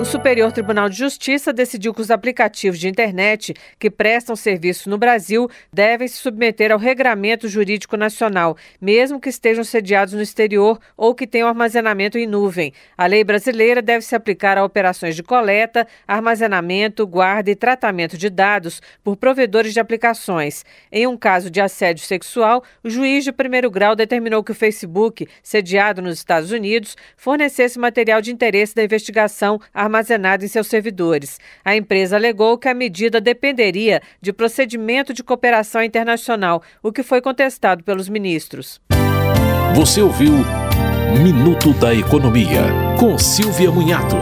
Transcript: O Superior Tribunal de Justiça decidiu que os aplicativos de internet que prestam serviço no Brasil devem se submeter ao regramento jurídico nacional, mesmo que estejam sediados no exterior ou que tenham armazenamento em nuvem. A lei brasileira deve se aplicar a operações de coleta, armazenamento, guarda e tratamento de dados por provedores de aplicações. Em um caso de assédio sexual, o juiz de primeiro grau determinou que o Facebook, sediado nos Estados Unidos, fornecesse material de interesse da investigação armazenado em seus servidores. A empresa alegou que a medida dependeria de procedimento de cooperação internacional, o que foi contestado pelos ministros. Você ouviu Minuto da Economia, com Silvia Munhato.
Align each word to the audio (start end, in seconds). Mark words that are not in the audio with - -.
O 0.00 0.04
Superior 0.06 0.50
Tribunal 0.50 0.88
de 0.88 0.96
Justiça 0.96 1.52
decidiu 1.52 1.92
que 1.92 2.00
os 2.00 2.10
aplicativos 2.10 2.80
de 2.80 2.88
internet 2.88 3.52
que 3.78 3.90
prestam 3.90 4.34
serviço 4.34 4.88
no 4.88 4.96
Brasil 4.96 5.46
devem 5.70 6.08
se 6.08 6.16
submeter 6.16 6.72
ao 6.72 6.78
regramento 6.78 7.46
jurídico 7.46 7.98
nacional, 7.98 8.56
mesmo 8.80 9.20
que 9.20 9.28
estejam 9.28 9.62
sediados 9.62 10.14
no 10.14 10.22
exterior 10.22 10.80
ou 10.96 11.14
que 11.14 11.26
tenham 11.26 11.48
armazenamento 11.48 12.16
em 12.16 12.26
nuvem. 12.26 12.72
A 12.96 13.04
lei 13.04 13.22
brasileira 13.22 13.82
deve 13.82 14.02
se 14.02 14.16
aplicar 14.16 14.56
a 14.56 14.64
operações 14.64 15.14
de 15.14 15.22
coleta, 15.22 15.86
armazenamento, 16.08 17.06
guarda 17.06 17.50
e 17.50 17.54
tratamento 17.54 18.16
de 18.16 18.30
dados 18.30 18.80
por 19.04 19.18
provedores 19.18 19.74
de 19.74 19.80
aplicações. 19.80 20.64
Em 20.90 21.06
um 21.06 21.14
caso 21.14 21.50
de 21.50 21.60
assédio 21.60 22.06
sexual, 22.06 22.64
o 22.82 22.88
juiz 22.88 23.22
de 23.22 23.32
primeiro 23.32 23.70
grau 23.70 23.94
determinou 23.94 24.42
que 24.42 24.52
o 24.52 24.54
Facebook, 24.54 25.28
sediado 25.42 26.00
nos 26.00 26.16
Estados 26.16 26.52
Unidos, 26.52 26.96
fornecesse 27.18 27.78
material 27.78 28.22
de 28.22 28.32
interesse 28.32 28.74
da 28.74 28.82
investigação 28.82 29.60
armazenado 29.90 30.44
em 30.44 30.48
seus 30.48 30.68
servidores. 30.68 31.38
A 31.64 31.74
empresa 31.74 32.16
alegou 32.16 32.56
que 32.56 32.68
a 32.68 32.74
medida 32.74 33.20
dependeria 33.20 34.00
de 34.22 34.32
procedimento 34.32 35.12
de 35.12 35.24
cooperação 35.24 35.82
internacional, 35.82 36.62
o 36.82 36.92
que 36.92 37.02
foi 37.02 37.20
contestado 37.20 37.82
pelos 37.82 38.08
ministros. 38.08 38.80
Você 39.74 40.00
ouviu 40.00 40.32
Minuto 41.22 41.72
da 41.74 41.92
Economia, 41.92 42.62
com 42.98 43.18
Silvia 43.18 43.70
Munhato. 43.70 44.16